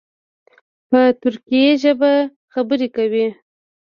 [0.89, 2.11] په ترکي ژبه
[2.53, 3.27] خبرې کوي.